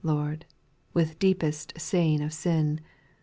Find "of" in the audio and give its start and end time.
2.23-2.33